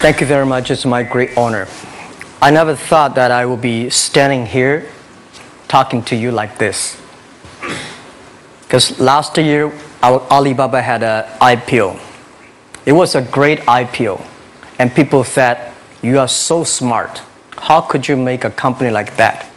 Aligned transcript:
Thank 0.00 0.22
you 0.22 0.26
very 0.26 0.46
much. 0.46 0.70
It's 0.70 0.86
my 0.86 1.02
great 1.02 1.36
honor. 1.36 1.68
I 2.40 2.50
never 2.50 2.74
thought 2.74 3.16
that 3.16 3.30
I 3.30 3.44
would 3.44 3.60
be 3.60 3.90
standing 3.90 4.46
here 4.46 4.88
talking 5.68 6.02
to 6.04 6.16
you 6.16 6.32
like 6.32 6.56
this. 6.56 6.98
Because 8.62 8.98
last 8.98 9.36
year, 9.36 9.70
Alibaba 10.02 10.80
had 10.80 11.02
an 11.02 11.24
IPO. 11.42 12.00
It 12.86 12.92
was 12.92 13.14
a 13.14 13.20
great 13.20 13.58
IPO. 13.68 14.24
And 14.78 14.90
people 14.94 15.22
said, 15.22 15.70
You 16.00 16.18
are 16.18 16.28
so 16.28 16.64
smart. 16.64 17.20
How 17.58 17.82
could 17.82 18.08
you 18.08 18.16
make 18.16 18.44
a 18.44 18.50
company 18.50 18.88
like 18.88 19.16
that? 19.16 19.50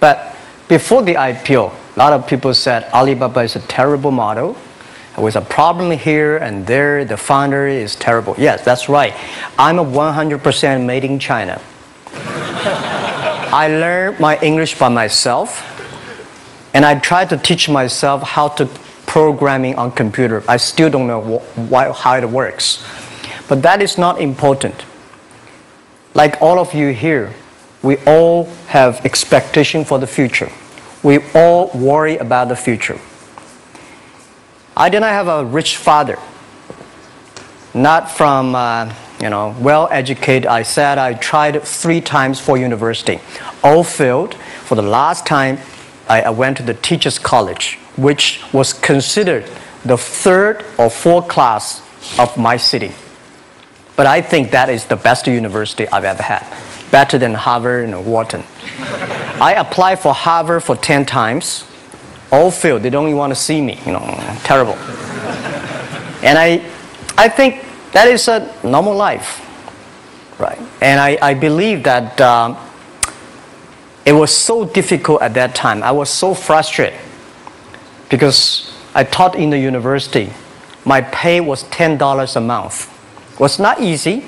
But 0.00 0.34
before 0.68 1.02
the 1.02 1.16
IPO, 1.16 1.70
a 1.96 1.98
lot 1.98 2.14
of 2.14 2.26
people 2.26 2.54
said 2.54 2.84
Alibaba 2.94 3.40
is 3.40 3.56
a 3.56 3.60
terrible 3.60 4.10
model. 4.10 4.56
Was 5.20 5.36
a 5.36 5.42
problem 5.42 5.90
here 5.90 6.38
and 6.38 6.66
there. 6.66 7.04
The 7.04 7.16
founder 7.16 7.66
is 7.66 7.94
terrible. 7.94 8.34
Yes, 8.38 8.64
that's 8.64 8.88
right. 8.88 9.12
I'm 9.58 9.78
a 9.78 9.84
100% 9.84 10.86
made 10.86 11.04
in 11.04 11.18
China. 11.18 11.60
I 13.52 13.68
learned 13.68 14.18
my 14.18 14.38
English 14.40 14.78
by 14.78 14.88
myself, 14.88 15.62
and 16.72 16.86
I 16.86 16.98
tried 16.98 17.28
to 17.30 17.36
teach 17.36 17.68
myself 17.68 18.22
how 18.22 18.48
to 18.48 18.66
programming 19.04 19.74
on 19.74 19.92
computer. 19.92 20.42
I 20.48 20.56
still 20.56 20.88
don't 20.88 21.06
know 21.06 21.40
wh- 21.70 21.92
how 21.94 22.16
it 22.16 22.28
works, 22.28 22.82
but 23.48 23.60
that 23.62 23.82
is 23.82 23.98
not 23.98 24.20
important. 24.20 24.86
Like 26.14 26.40
all 26.40 26.58
of 26.58 26.72
you 26.72 26.94
here, 26.94 27.34
we 27.82 27.98
all 28.06 28.44
have 28.68 29.04
expectation 29.04 29.84
for 29.84 29.98
the 29.98 30.06
future. 30.06 30.50
We 31.02 31.18
all 31.34 31.70
worry 31.74 32.16
about 32.16 32.48
the 32.48 32.56
future. 32.56 32.98
I 34.80 34.88
did 34.88 35.00
not 35.00 35.10
have 35.10 35.28
a 35.28 35.44
rich 35.44 35.76
father, 35.76 36.18
not 37.74 38.10
from 38.10 38.54
uh, 38.54 38.90
you 39.20 39.28
know 39.28 39.54
well 39.60 39.86
educated. 39.90 40.46
I 40.46 40.62
said 40.62 40.96
I 40.96 41.12
tried 41.12 41.62
three 41.62 42.00
times 42.00 42.40
for 42.40 42.56
university, 42.56 43.20
all 43.62 43.84
failed. 43.84 44.36
For 44.64 44.76
the 44.76 44.88
last 45.00 45.26
time, 45.26 45.58
I, 46.08 46.22
I 46.22 46.30
went 46.30 46.56
to 46.56 46.62
the 46.62 46.72
teachers' 46.72 47.18
college, 47.18 47.74
which 47.98 48.42
was 48.54 48.72
considered 48.72 49.44
the 49.84 49.98
third 49.98 50.64
or 50.78 50.88
fourth 50.88 51.28
class 51.28 51.82
of 52.18 52.38
my 52.38 52.56
city. 52.56 52.92
But 53.96 54.06
I 54.06 54.22
think 54.22 54.50
that 54.52 54.70
is 54.70 54.86
the 54.86 54.96
best 54.96 55.26
university 55.26 55.88
I've 55.88 56.04
ever 56.04 56.22
had, 56.22 56.46
better 56.90 57.18
than 57.18 57.34
Harvard 57.34 57.86
and 57.86 58.06
Wharton. 58.06 58.44
I 59.42 59.56
applied 59.58 59.98
for 59.98 60.14
Harvard 60.14 60.64
for 60.64 60.74
10 60.74 61.04
times, 61.04 61.64
all 62.30 62.50
failed. 62.50 62.82
They 62.82 62.90
don't 62.90 63.06
even 63.06 63.18
want 63.18 63.32
to 63.32 63.40
see 63.40 63.60
me, 63.60 63.80
you 63.84 63.92
know, 63.92 64.00
terrible. 64.44 64.74
And 66.22 66.38
I, 66.38 66.62
I 67.16 67.28
think 67.28 67.64
that 67.92 68.08
is 68.08 68.28
a 68.28 68.54
normal 68.62 68.94
life, 68.94 69.46
right? 70.38 70.58
And 70.80 71.00
I, 71.00 71.18
I 71.20 71.34
believe 71.34 71.82
that 71.84 72.20
um, 72.20 72.56
it 74.04 74.12
was 74.12 74.34
so 74.34 74.64
difficult 74.64 75.22
at 75.22 75.34
that 75.34 75.54
time. 75.54 75.82
I 75.82 75.92
was 75.92 76.10
so 76.10 76.34
frustrated 76.34 77.00
because 78.08 78.76
I 78.94 79.04
taught 79.04 79.34
in 79.36 79.50
the 79.50 79.58
university. 79.58 80.32
My 80.84 81.00
pay 81.00 81.40
was 81.40 81.64
$10 81.64 82.36
a 82.36 82.40
month 82.40 82.90
It 83.34 83.40
was 83.40 83.58
not 83.58 83.80
easy, 83.80 84.26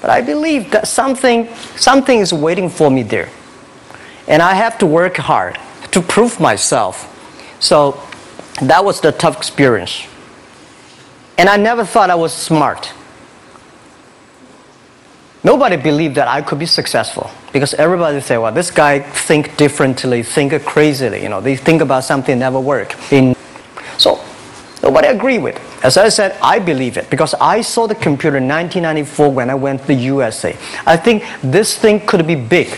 but 0.00 0.10
I 0.10 0.20
believe 0.20 0.70
that 0.70 0.88
something, 0.88 1.52
something 1.76 2.20
is 2.20 2.32
waiting 2.32 2.68
for 2.68 2.90
me 2.90 3.02
there. 3.02 3.28
And 4.26 4.40
I 4.42 4.54
have 4.54 4.78
to 4.78 4.86
work 4.86 5.16
hard 5.16 5.58
to 5.90 6.00
prove 6.00 6.40
myself. 6.40 7.08
So 7.62 7.98
that 8.60 8.84
was 8.84 9.00
the 9.00 9.12
tough 9.12 9.38
experience. 9.38 10.06
And 11.38 11.48
I 11.48 11.56
never 11.56 11.86
thought 11.86 12.10
I 12.10 12.14
was 12.14 12.34
smart. 12.34 12.92
Nobody 15.42 15.76
believed 15.76 16.16
that 16.16 16.28
I 16.28 16.42
could 16.42 16.58
be 16.58 16.66
successful 16.66 17.30
because 17.52 17.72
everybody 17.74 18.20
say, 18.20 18.36
well, 18.36 18.52
this 18.52 18.70
guy 18.70 19.00
think 19.00 19.56
differently, 19.56 20.22
think 20.22 20.52
crazily. 20.64 21.22
You 21.22 21.30
know, 21.30 21.40
they 21.40 21.56
think 21.56 21.80
about 21.80 22.04
something 22.04 22.38
never 22.38 22.60
work. 22.60 22.94
In, 23.10 23.34
so 23.96 24.20
Nobody 24.82 25.08
agree 25.08 25.38
with. 25.38 25.56
As 25.84 25.96
I 25.96 26.08
said, 26.08 26.36
I 26.42 26.58
believe 26.58 26.96
it 26.96 27.08
because 27.08 27.34
I 27.40 27.60
saw 27.60 27.86
the 27.86 27.94
computer 27.94 28.36
in 28.36 28.48
1994 28.48 29.30
when 29.30 29.48
I 29.48 29.54
went 29.54 29.82
to 29.82 29.86
the 29.86 29.94
USA. 29.94 30.56
I 30.86 30.96
think 30.96 31.22
this 31.42 31.78
thing 31.78 32.04
could 32.04 32.26
be 32.26 32.34
big. 32.34 32.76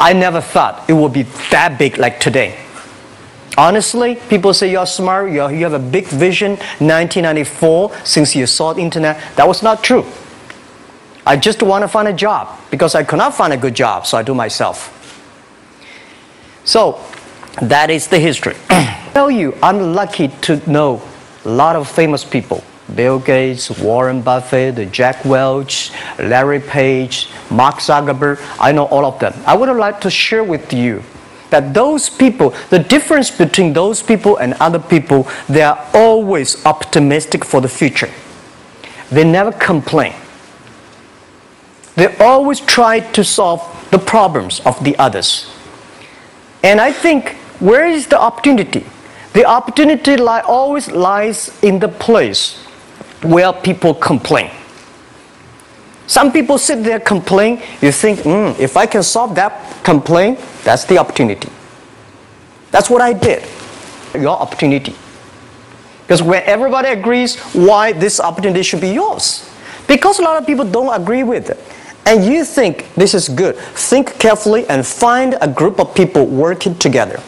I 0.00 0.14
never 0.14 0.40
thought 0.40 0.88
it 0.88 0.94
would 0.94 1.12
be 1.12 1.22
that 1.50 1.78
big 1.78 1.98
like 1.98 2.18
today. 2.18 2.58
Honestly, 3.58 4.14
people 4.30 4.54
say 4.54 4.70
you're 4.70 4.86
smart, 4.86 5.30
you're, 5.30 5.52
you 5.52 5.64
have 5.64 5.74
a 5.74 5.78
big 5.78 6.06
vision. 6.06 6.52
1994, 6.52 7.94
since 8.04 8.34
you 8.34 8.46
saw 8.46 8.72
the 8.72 8.80
internet, 8.80 9.20
that 9.36 9.46
was 9.46 9.62
not 9.62 9.84
true. 9.84 10.06
I 11.26 11.36
just 11.36 11.62
want 11.62 11.82
to 11.82 11.88
find 11.88 12.08
a 12.08 12.12
job 12.14 12.58
because 12.70 12.94
I 12.94 13.04
could 13.04 13.18
not 13.18 13.34
find 13.34 13.52
a 13.52 13.58
good 13.58 13.74
job, 13.74 14.06
so 14.06 14.16
I 14.16 14.22
do 14.22 14.34
myself. 14.34 14.96
So 16.64 17.04
that 17.60 17.90
is 17.90 18.08
the 18.08 18.18
history. 18.18 18.54
Tell 19.12 19.30
you, 19.30 19.54
I'm 19.62 19.94
lucky 19.94 20.28
to 20.42 20.70
know 20.70 21.02
a 21.44 21.48
lot 21.50 21.76
of 21.76 21.90
famous 21.90 22.24
people. 22.24 22.64
Bill 22.94 23.18
Gates, 23.18 23.70
Warren 23.70 24.22
Buffett, 24.22 24.90
Jack 24.92 25.24
Welch, 25.24 25.92
Larry 26.18 26.60
Page, 26.60 27.28
Mark 27.50 27.76
Zuckerberg. 27.76 28.40
I 28.58 28.72
know 28.72 28.86
all 28.86 29.04
of 29.04 29.18
them. 29.18 29.34
I 29.46 29.56
would 29.56 29.68
like 29.76 30.00
to 30.02 30.10
share 30.10 30.44
with 30.44 30.72
you 30.72 31.02
that 31.50 31.74
those 31.74 32.08
people, 32.08 32.50
the 32.70 32.78
difference 32.78 33.30
between 33.30 33.72
those 33.72 34.02
people 34.02 34.36
and 34.36 34.54
other 34.54 34.78
people, 34.78 35.28
they 35.48 35.62
are 35.62 35.78
always 35.94 36.64
optimistic 36.64 37.44
for 37.44 37.60
the 37.60 37.68
future. 37.68 38.10
They 39.10 39.24
never 39.24 39.52
complain. 39.52 40.14
They 41.96 42.16
always 42.18 42.60
try 42.60 43.00
to 43.00 43.24
solve 43.24 43.60
the 43.90 43.98
problems 43.98 44.60
of 44.60 44.82
the 44.84 44.96
others. 44.98 45.52
And 46.62 46.80
I 46.80 46.92
think 46.92 47.36
where 47.58 47.86
is 47.86 48.06
the 48.06 48.20
opportunity? 48.20 48.86
The 49.32 49.44
opportunity 49.44 50.16
lie, 50.16 50.40
always 50.40 50.90
lies 50.90 51.50
in 51.62 51.78
the 51.78 51.88
place 51.88 52.64
where 53.22 53.52
people 53.52 53.94
complain. 53.94 54.50
Some 56.06 56.32
people 56.32 56.58
sit 56.58 56.82
there 56.82 56.98
complain. 56.98 57.62
You 57.80 57.92
think, 57.92 58.20
mm, 58.20 58.58
if 58.58 58.76
I 58.76 58.86
can 58.86 59.02
solve 59.02 59.34
that 59.36 59.84
complaint, 59.84 60.40
that's 60.64 60.84
the 60.84 60.98
opportunity. 60.98 61.48
That's 62.70 62.90
what 62.90 63.00
I 63.00 63.12
did. 63.12 63.46
Your 64.14 64.36
opportunity. 64.36 64.94
Because 66.02 66.22
when 66.22 66.42
everybody 66.44 66.88
agrees 66.88 67.38
why 67.54 67.92
this 67.92 68.18
opportunity 68.18 68.62
should 68.62 68.80
be 68.80 68.88
yours, 68.90 69.48
because 69.86 70.18
a 70.18 70.22
lot 70.22 70.36
of 70.36 70.46
people 70.46 70.64
don't 70.64 70.92
agree 71.00 71.22
with 71.22 71.50
it, 71.50 71.58
and 72.06 72.24
you 72.24 72.44
think 72.44 72.92
this 72.94 73.14
is 73.14 73.28
good, 73.28 73.56
think 73.56 74.18
carefully 74.18 74.66
and 74.68 74.84
find 74.84 75.36
a 75.40 75.46
group 75.46 75.78
of 75.78 75.94
people 75.94 76.26
working 76.26 76.74
together 76.74 77.20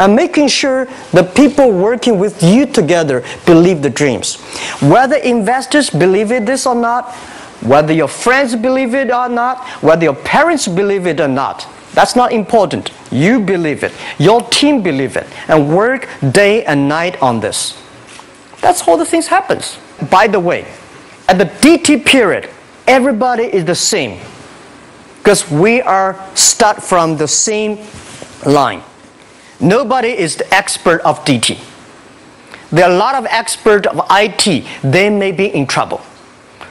and 0.00 0.16
making 0.16 0.48
sure 0.48 0.86
the 1.12 1.22
people 1.22 1.70
working 1.70 2.18
with 2.18 2.42
you 2.42 2.64
together 2.64 3.22
believe 3.44 3.82
the 3.82 3.90
dreams. 3.90 4.40
Whether 4.80 5.16
investors 5.16 5.90
believe 5.90 6.32
it 6.32 6.46
this 6.46 6.66
or 6.66 6.74
not, 6.74 7.14
whether 7.60 7.92
your 7.92 8.08
friends 8.08 8.56
believe 8.56 8.94
it 8.94 9.10
or 9.10 9.28
not, 9.28 9.62
whether 9.82 10.04
your 10.04 10.14
parents 10.14 10.66
believe 10.66 11.06
it 11.06 11.20
or 11.20 11.28
not, 11.28 11.68
that's 11.92 12.16
not 12.16 12.32
important. 12.32 12.92
You 13.10 13.40
believe 13.40 13.84
it. 13.84 13.92
Your 14.18 14.40
team 14.42 14.82
believe 14.82 15.16
it. 15.16 15.26
And 15.48 15.76
work 15.76 16.08
day 16.32 16.64
and 16.64 16.88
night 16.88 17.20
on 17.20 17.40
this. 17.40 17.76
That's 18.62 18.80
how 18.80 18.96
the 18.96 19.04
things 19.04 19.26
happens. 19.26 19.78
By 20.10 20.28
the 20.28 20.40
way, 20.40 20.66
at 21.28 21.36
the 21.36 21.44
DT 21.44 22.06
period, 22.06 22.48
everybody 22.86 23.44
is 23.44 23.66
the 23.66 23.74
same. 23.74 24.18
Because 25.18 25.50
we 25.50 25.82
are 25.82 26.18
start 26.34 26.82
from 26.82 27.18
the 27.18 27.28
same 27.28 27.78
line. 28.46 28.82
Nobody 29.60 30.08
is 30.08 30.36
the 30.36 30.52
expert 30.54 31.00
of 31.02 31.24
DT. 31.24 31.58
There 32.70 32.84
are 32.84 32.90
a 32.90 32.96
lot 32.96 33.14
of 33.14 33.26
experts 33.26 33.86
of 33.88 34.00
IT. 34.10 34.64
They 34.82 35.10
may 35.10 35.32
be 35.32 35.46
in 35.46 35.66
trouble. 35.66 36.00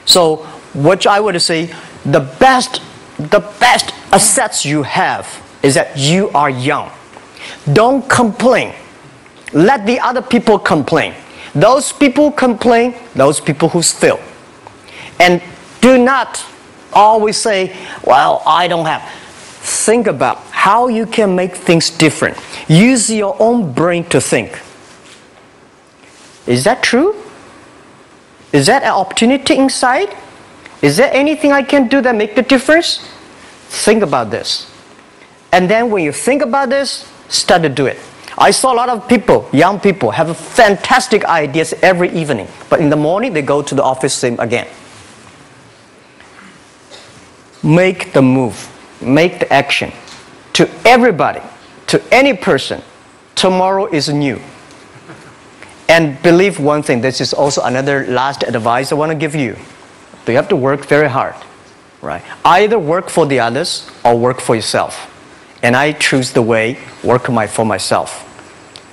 So, 0.06 0.38
what 0.74 1.06
I 1.06 1.19
would 1.19 1.39
say, 1.41 1.74
the 2.06 2.21
best, 2.39 2.81
the 3.18 3.41
best 3.59 3.94
assets 4.12 4.65
you 4.65 4.83
have 4.83 5.27
is 5.62 5.75
that 5.75 5.97
you 5.97 6.30
are 6.30 6.50
young. 6.50 6.89
Don't 7.74 8.07
complain. 8.09 8.74
Let 9.53 9.86
the 9.86 10.00
other 10.00 10.21
people 10.21 10.57
complain. 10.57 11.13
Those 11.53 11.91
people 11.91 12.31
complain, 12.31 12.95
those 13.15 13.39
people 13.39 13.69
who 13.69 13.81
fail. 13.81 14.19
And 15.19 15.41
do 15.81 15.97
not 15.97 16.44
always 16.94 17.38
say, 17.38 17.75
well, 18.03 18.41
I 18.45 18.68
don't 18.68 18.86
have 18.86 19.01
think 19.62 20.07
about 20.07 20.38
how 20.60 20.90
you 20.90 21.06
can 21.06 21.38
make 21.38 21.56
things 21.56 21.90
different. 21.90 22.38
Use 22.68 23.10
your 23.10 23.34
own 23.40 23.72
brain 23.72 24.04
to 24.04 24.20
think. 24.20 24.60
Is 26.46 26.66
that 26.66 26.84
true? 26.84 27.16
Is 28.52 28.66
that 28.66 28.84
an 28.84 28.90
opportunity 28.90 29.56
inside? 29.56 30.14
Is 30.82 30.98
there 30.98 31.10
anything 31.14 31.54
I 31.54 31.64
can 31.64 31.88
do 31.88 32.02
that 32.02 32.14
make 32.14 32.36
the 32.36 32.42
difference? 32.42 33.00
Think 33.70 34.04
about 34.04 34.32
this. 34.32 34.70
And 35.54 35.70
then 35.70 35.92
when 35.92 36.04
you 36.04 36.12
think 36.12 36.42
about 36.42 36.70
this, 36.70 37.08
start 37.30 37.62
to 37.62 37.70
do 37.70 37.86
it. 37.86 37.98
I 38.38 38.52
saw 38.52 38.74
a 38.74 38.76
lot 38.76 38.90
of 38.90 39.08
people, 39.08 39.48
young 39.54 39.80
people, 39.80 40.12
have 40.12 40.36
fantastic 40.36 41.24
ideas 41.24 41.74
every 41.82 42.10
evening, 42.12 42.50
but 42.70 42.82
in 42.82 42.90
the 42.90 42.98
morning 42.98 43.32
they 43.32 43.44
go 43.44 43.62
to 43.62 43.76
the 43.76 43.84
office 43.84 44.14
same 44.14 44.38
again. 44.42 44.68
Make 47.64 48.12
the 48.12 48.22
move, 48.22 48.58
make 49.02 49.40
the 49.40 49.54
action. 49.54 49.94
To 50.60 50.70
everybody, 50.84 51.40
to 51.88 52.04
any 52.14 52.34
person, 52.34 52.82
tomorrow 53.34 53.86
is 53.86 54.10
new. 54.10 54.42
And 55.88 56.22
believe 56.22 56.60
one 56.60 56.84
thing, 56.84 57.00
this 57.00 57.22
is 57.22 57.32
also 57.32 57.62
another 57.62 58.06
last 58.08 58.44
advice 58.44 58.92
I 58.92 58.96
want 58.96 59.14
to 59.14 59.18
give 59.18 59.36
you. 59.36 59.56
You 60.28 60.36
have 60.36 60.50
to 60.50 60.58
work 60.58 60.86
very 60.86 61.08
hard, 61.08 61.36
right? 62.02 62.22
Either 62.44 62.78
work 62.78 63.10
for 63.10 63.26
the 63.26 63.40
others 63.40 63.90
or 64.04 64.20
work 64.20 64.42
for 64.42 64.54
yourself. 64.54 65.08
And 65.64 65.78
I 65.78 65.94
choose 65.94 66.34
the 66.34 66.42
way 66.42 66.78
work 67.06 67.30
my, 67.30 67.48
for 67.48 67.66
myself. 67.66 68.28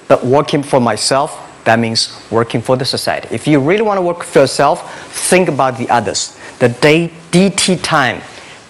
But 0.06 0.24
working 0.24 0.62
for 0.62 0.78
myself, 0.78 1.64
that 1.64 1.80
means 1.80 2.16
working 2.30 2.62
for 2.62 2.76
the 2.76 2.84
society. 2.84 3.26
If 3.32 3.48
you 3.48 3.58
really 3.58 3.82
want 3.82 3.98
to 3.98 4.02
work 4.02 4.22
for 4.22 4.38
yourself, 4.38 5.04
think 5.10 5.48
about 5.48 5.78
the 5.78 5.90
others. 5.90 6.38
The 6.60 6.68
day 6.68 7.10
DT 7.32 7.82
time, 7.82 8.22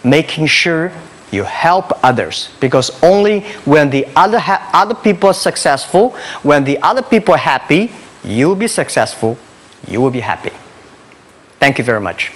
making 0.03 0.47
sure 0.47 0.95
you 1.33 1.45
help 1.45 1.93
others 2.05 2.51
because 2.61 2.91
only 3.03 3.41
when 3.65 3.91
the 3.91 4.07
other, 4.15 4.41
other 4.73 4.95
people 4.95 5.31
are 5.31 5.35
successful, 5.35 6.11
when 6.43 6.65
the 6.65 6.79
other 6.83 7.03
people 7.03 7.35
are 7.35 7.39
happy, 7.39 7.91
you 8.25 8.49
will 8.49 8.57
be 8.57 8.69
successful, 8.69 9.37
you 9.89 10.01
will 10.01 10.11
be 10.11 10.21
happy. 10.21 10.53
Thank 11.59 11.79
you 11.79 11.85
very 11.85 12.01
much. 12.01 12.33